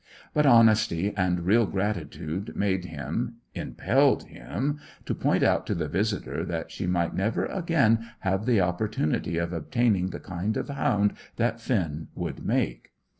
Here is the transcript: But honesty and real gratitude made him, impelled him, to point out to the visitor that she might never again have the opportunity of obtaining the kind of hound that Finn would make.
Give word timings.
But 0.33 0.47
honesty 0.47 1.13
and 1.15 1.41
real 1.45 1.67
gratitude 1.67 2.55
made 2.55 2.85
him, 2.85 3.35
impelled 3.53 4.23
him, 4.23 4.79
to 5.05 5.13
point 5.13 5.43
out 5.43 5.67
to 5.67 5.75
the 5.75 5.87
visitor 5.87 6.43
that 6.43 6.71
she 6.71 6.87
might 6.87 7.13
never 7.13 7.45
again 7.45 7.99
have 8.21 8.47
the 8.47 8.61
opportunity 8.61 9.37
of 9.37 9.53
obtaining 9.53 10.09
the 10.09 10.19
kind 10.19 10.57
of 10.57 10.69
hound 10.69 11.13
that 11.35 11.61
Finn 11.61 12.07
would 12.15 12.43
make. 12.43 12.93